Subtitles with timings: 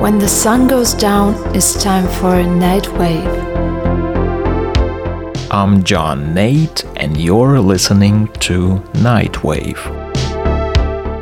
[0.00, 3.26] When the sun goes down, it's time for a night wave.
[5.50, 9.76] I'm John Nate, and you're listening to Nightwave.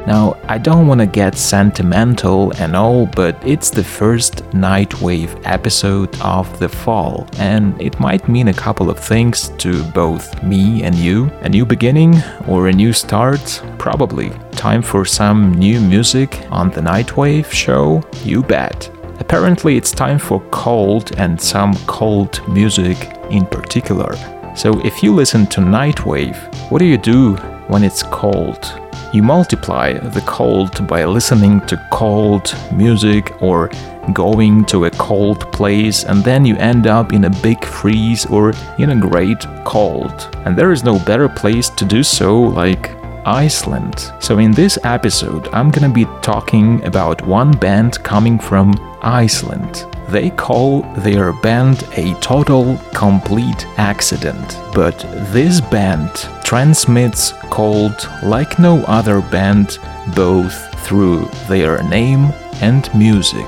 [0.06, 6.14] Now, I don't want to get sentimental and all, but it's the first Nightwave episode
[6.20, 10.94] of the fall, and it might mean a couple of things to both me and
[10.94, 11.30] you.
[11.40, 13.62] A new beginning or a new start?
[13.78, 14.32] Probably.
[14.56, 18.02] Time for some new music on the Nightwave show?
[18.24, 18.90] You bet.
[19.20, 22.96] Apparently, it's time for cold and some cold music
[23.30, 24.16] in particular.
[24.56, 27.34] So, if you listen to Nightwave, what do you do
[27.68, 28.80] when it's cold?
[29.12, 33.70] You multiply the cold by listening to cold music or
[34.12, 38.52] going to a cold place, and then you end up in a big freeze or
[38.78, 40.34] in a great cold.
[40.44, 42.95] And there is no better place to do so like
[43.26, 44.12] Iceland.
[44.20, 49.84] So, in this episode, I'm gonna be talking about one band coming from Iceland.
[50.08, 54.98] They call their band a total complete accident, but
[55.32, 56.10] this band
[56.44, 59.78] transmits cold like no other band,
[60.14, 60.54] both
[60.86, 63.46] through their name and music.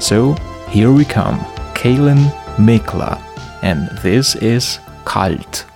[0.00, 0.34] So
[0.68, 1.38] here we come,
[1.74, 3.20] Kælan Mikla,
[3.62, 5.69] and this is Kalt.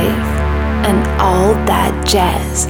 [0.00, 2.66] And all that jazz.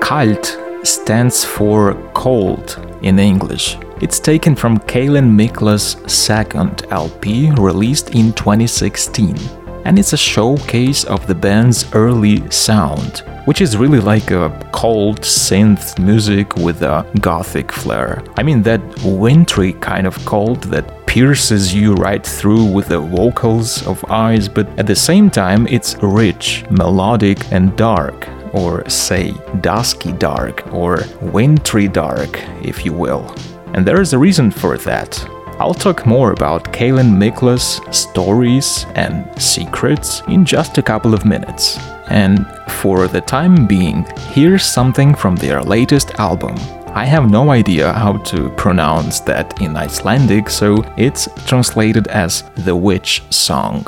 [0.00, 3.76] Kalt stands for cold in English.
[4.00, 9.36] It's taken from Kælan Mikla's second LP released in 2016,
[9.84, 15.20] and it's a showcase of the band's early sound, which is really like a cold
[15.22, 18.22] synth music with a gothic flair.
[18.36, 23.86] I mean, that wintry kind of cold that pierces you right through with the vocals
[23.86, 29.32] of Eyes, but at the same time, it's rich, melodic, and dark, or say
[29.62, 33.34] dusky dark, or wintry dark, if you will.
[33.72, 35.26] And there is a reason for that.
[35.58, 41.78] I'll talk more about Kælan Mikla's stories and secrets in just a couple of minutes.
[42.10, 42.46] And
[42.82, 44.04] for the time being,
[44.34, 46.56] here's something from their latest album.
[46.96, 52.74] I have no idea how to pronounce that in Icelandic, so it's translated as the
[52.74, 53.84] Witch Song.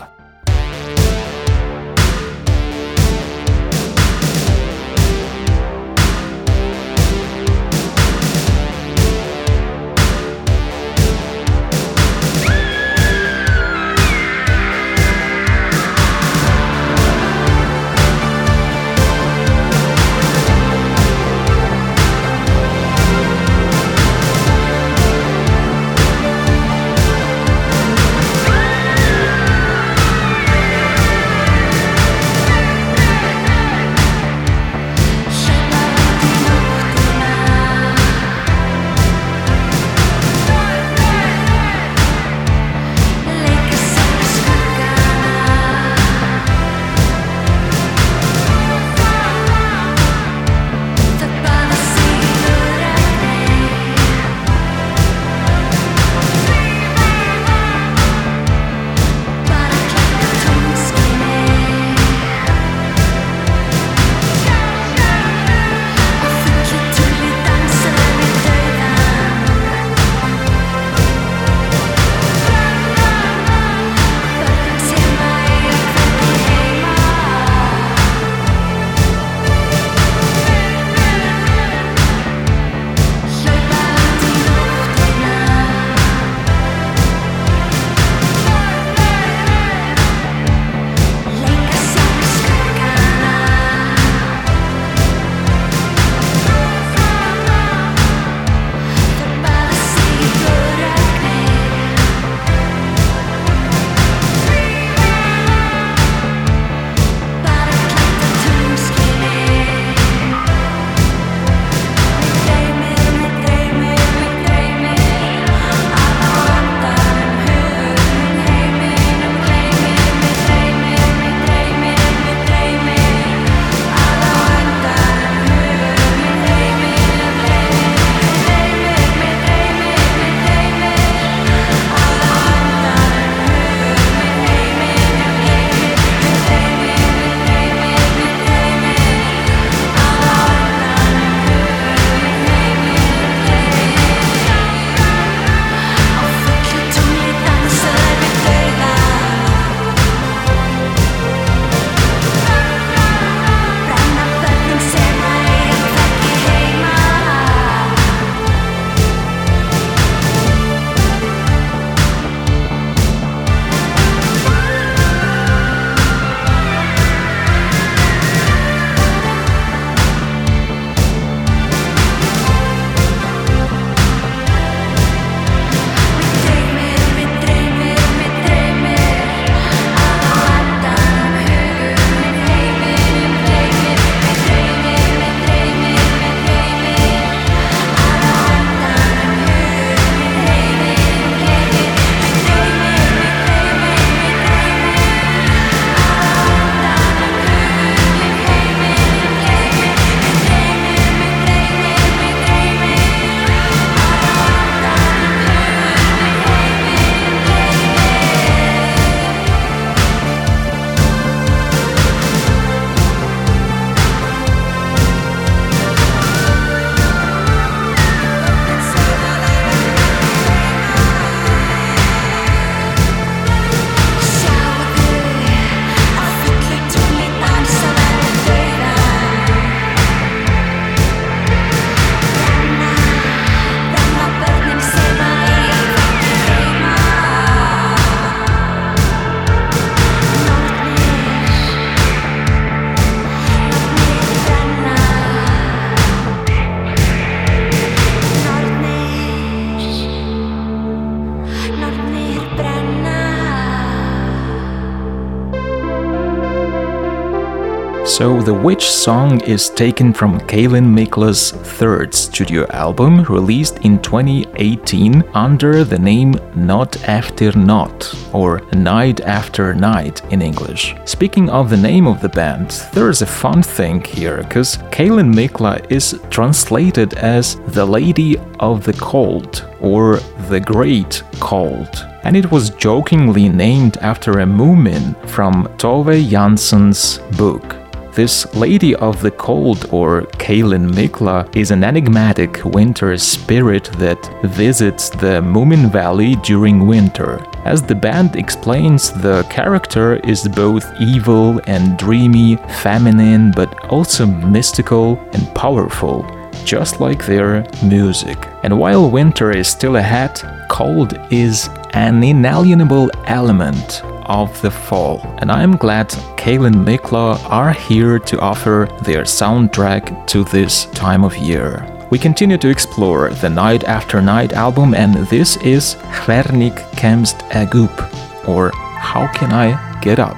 [258.19, 265.23] So, The Witch song is taken from Kælan Mikla's third studio album released in 2018
[265.35, 270.97] under the name Nótt eftir nótt, or Night After Night in English.
[271.05, 275.89] Speaking of the name of the band, there's a fun thing here, because Kælan Mikla
[275.89, 280.17] is translated as the Lady of the Cold or
[280.49, 287.88] the Great Cold and it was jokingly named after a Moomin from Tove Jansson's book.
[288.19, 295.09] This Lady of the Cold, or Kælan Mikla, is an enigmatic winter spirit that visits
[295.09, 297.39] the Moomin Valley during winter.
[297.65, 305.17] As the band explains, the character is both evil and dreamy, feminine, but also mystical
[305.33, 306.27] and powerful
[306.65, 308.37] just like their music.
[308.65, 315.21] And while winter is still ahead, cold is an inalienable element of the fall.
[315.39, 321.37] And I'm glad Kælan Mikla are here to offer their soundtrack to this time of
[321.37, 321.85] year.
[322.11, 327.75] We continue to explore the Night After Night album, and this is Hvernig kemst ég
[327.75, 330.37] upp, or How Can I Get Up?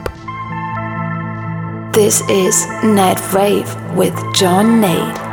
[1.92, 5.29] This is Night Wave with John Nate.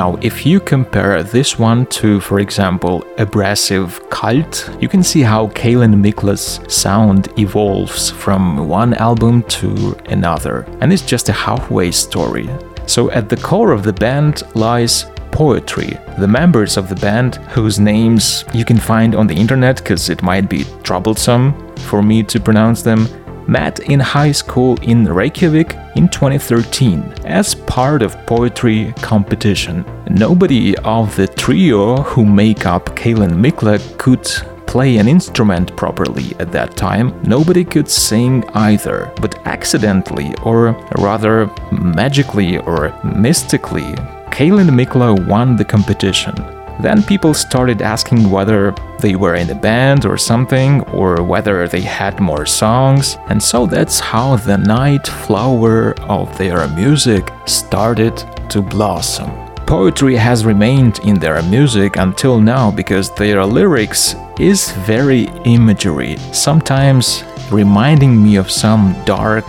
[0.00, 5.48] Now, if you compare this one to, for example, Abrasive Cult, you can see how
[5.48, 10.64] Kælan Mikla's sound evolves from one album to another.
[10.80, 12.48] And it's just a halfway story.
[12.86, 15.98] So, at the core of the band lies poetry.
[16.18, 20.22] The members of the band, whose names you can find on the internet because it
[20.22, 21.52] might be troublesome
[21.90, 23.06] for me to pronounce them,
[23.50, 29.84] met in high school in Reykjavik in 2013 as part of poetry competition.
[30.08, 34.24] Nobody of the trio who make up Kælan Mikla could
[34.68, 37.20] play an instrument properly at that time.
[37.24, 43.96] Nobody could sing either, but accidentally, or rather magically or mystically,
[44.30, 46.34] Kælan Mikla won the competition.
[46.80, 51.82] Then people started asking whether they were in a band or something, or whether they
[51.82, 58.16] had more songs, and so that's how the night flower of their music started
[58.48, 59.30] to blossom.
[59.66, 67.22] Poetry has remained in their music until now because their lyrics is very imagery, sometimes
[67.52, 69.44] reminding me of some dark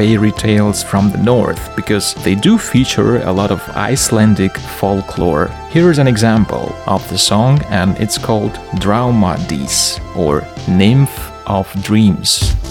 [0.00, 5.48] fairy tales from the north because they do feature a lot of Icelandic folklore.
[5.70, 12.69] Here is an example of the song and it's called Draumadís or Nymph of Dreams.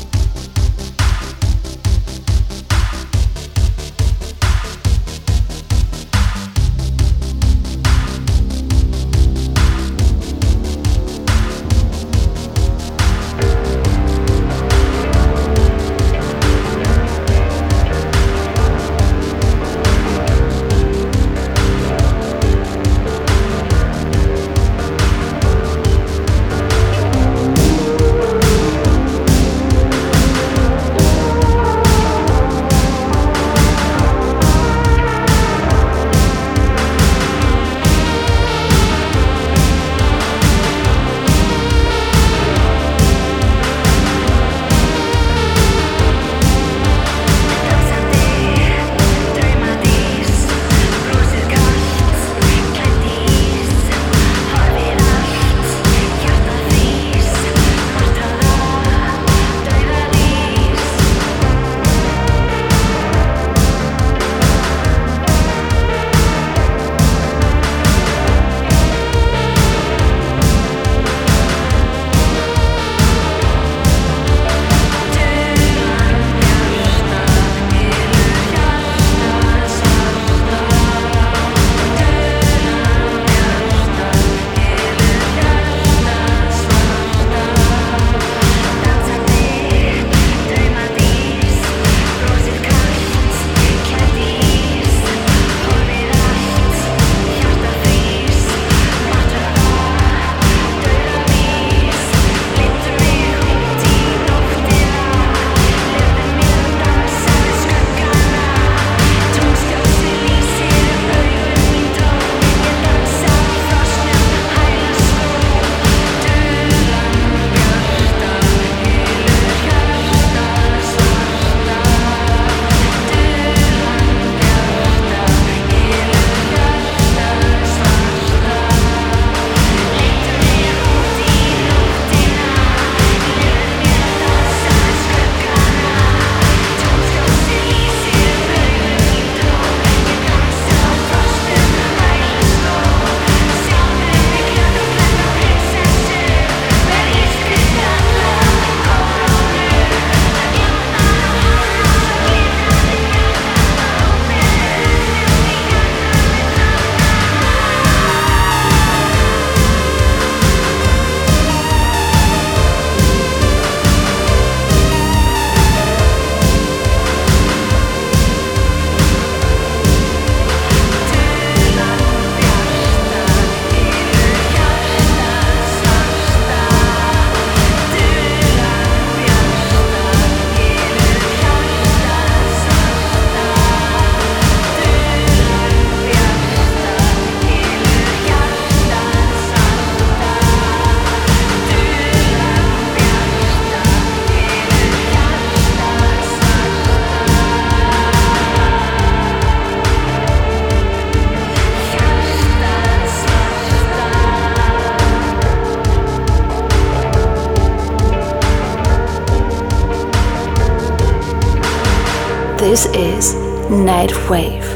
[213.90, 214.70] Nightwave.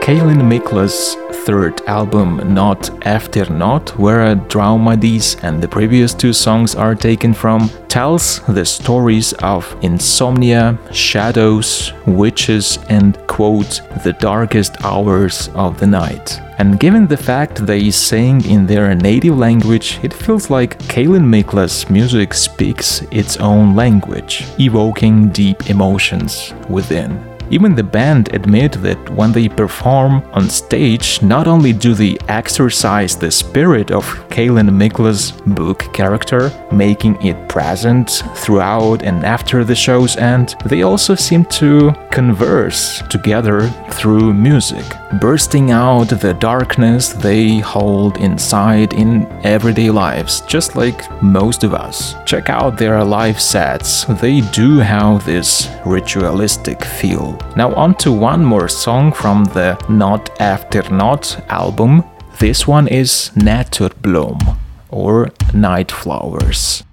[0.00, 6.94] Kælan Mikla's third album, Nótt eftir nótt, where Draumadís and the previous two songs are
[6.94, 15.78] taken from, tells the stories of insomnia, shadows, witches, and quote, the darkest hours of
[15.78, 16.40] the night.
[16.60, 21.88] And given the fact they sing in their native language, it feels like Kælan Mikla's
[21.88, 27.29] music speaks its own language, evoking deep emotions within.
[27.50, 33.16] Even the band admit that when they perform on stage, not only do they exercise
[33.16, 40.16] the spirit of Kælan Mikla's book character, making it present throughout and after the show's
[40.16, 44.84] end, they also seem to converse together through music,
[45.20, 52.14] bursting out the darkness they hold inside in everyday lives, just like most of us.
[52.26, 57.39] Check out their live sets, they do have this ritualistic feel.
[57.56, 62.04] Now, on to one more song from the Nótt eftir nótt album.
[62.38, 64.56] This one is Næturblóm
[64.90, 66.84] or Night Flowers.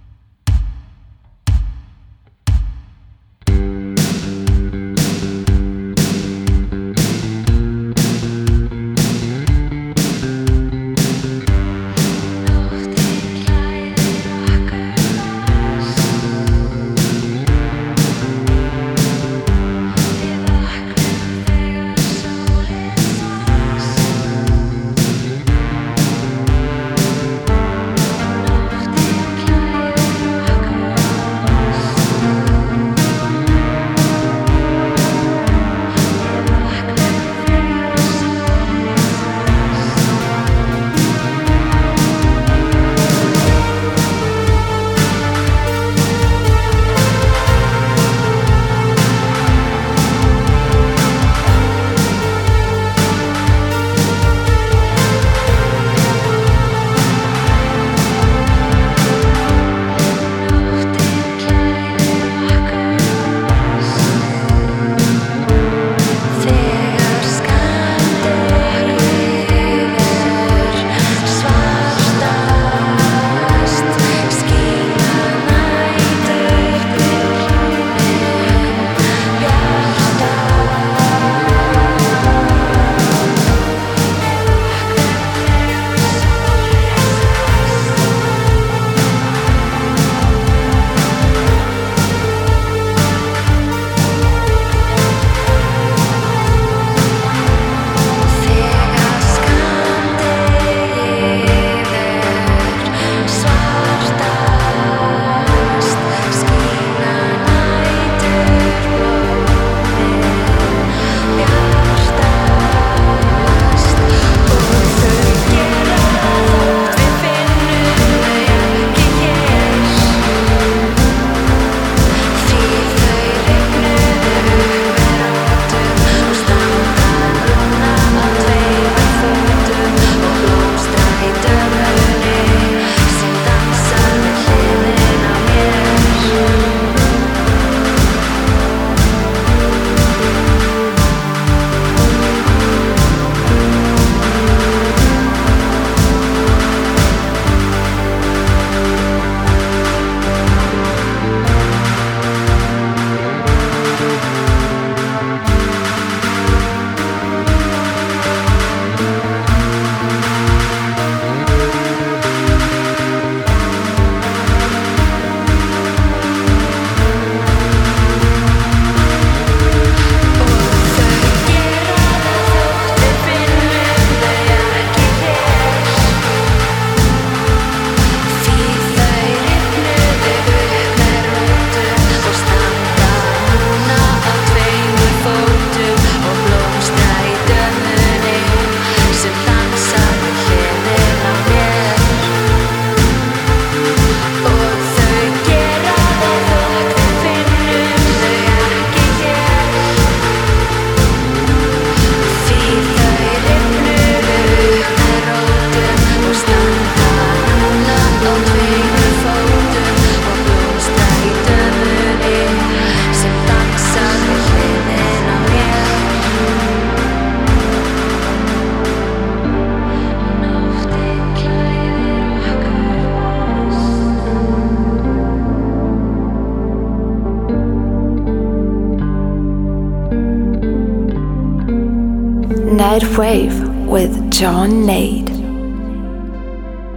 [232.98, 235.28] Nightwave with John Nate.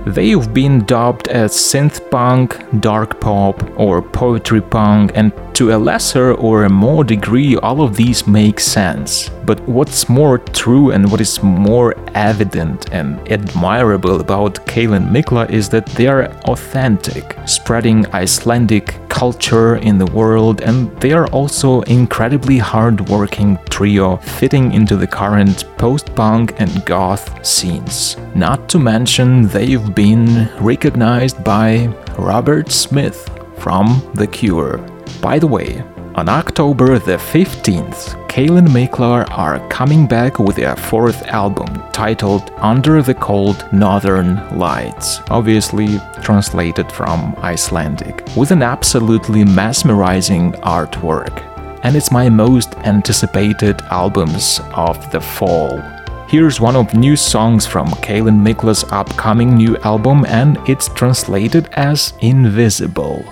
[0.06, 6.32] They've been dubbed as synth punk, dark pop, or poetry punk, and to a lesser
[6.36, 9.28] or a more degree, all of these make sense.
[9.44, 15.68] But what's more true and what is more evident and admirable about Kælan Mikla is
[15.68, 22.56] that they are authentic, spreading Icelandic culture in the world, and they are also incredibly
[22.56, 28.16] hardworking trio fitting into the current post-punk and goth scenes.
[28.34, 34.80] Not to mention they've been recognized by Robert Smith from The Cure.
[35.20, 41.26] By the way, on October the 15th, Kælan Mikla are coming back with their fourth
[41.26, 50.52] album titled Under the Cold Northern Lights, obviously translated from Icelandic, with an absolutely mesmerizing
[50.62, 51.44] artwork.
[51.84, 55.82] And it's my most anticipated albums of the fall.
[56.28, 62.14] Here's one of new songs from Kælan Mikla's upcoming new album, and it's translated as
[62.20, 63.22] Invisible.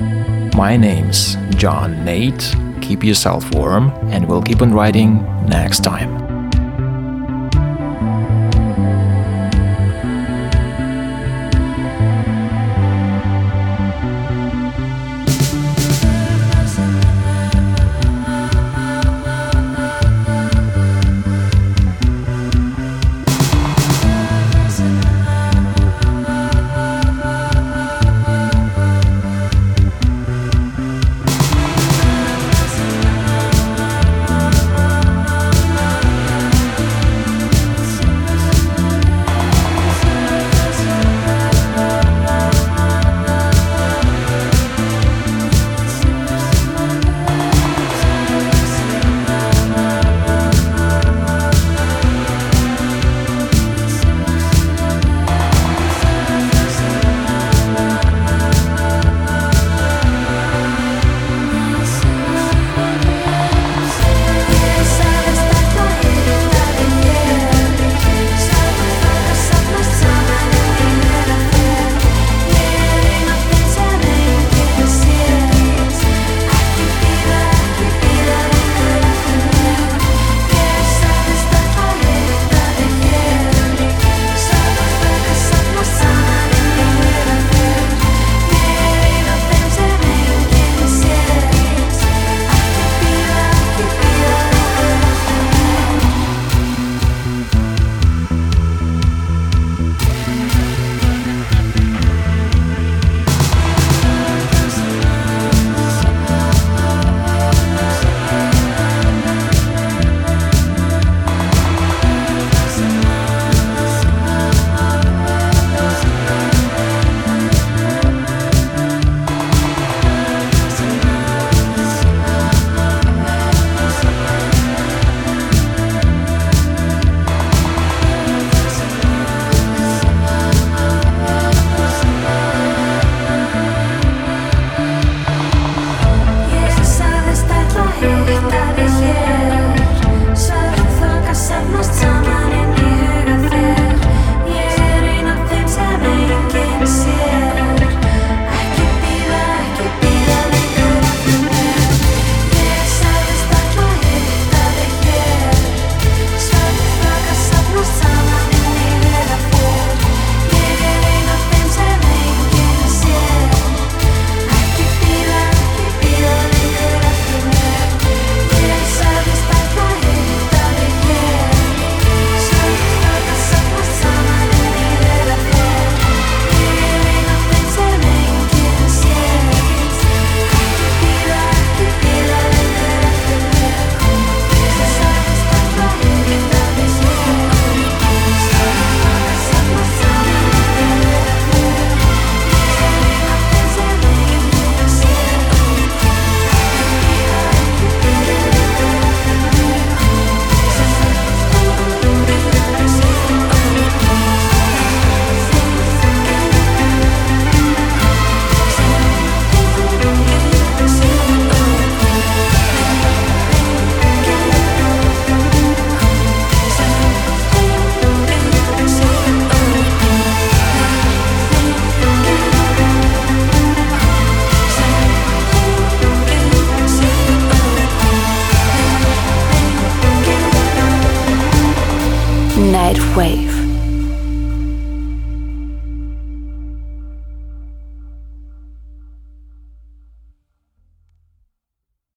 [0.00, 2.54] My name's John Nate.
[2.80, 6.23] Keep yourself warm, and we'll keep on writing next time.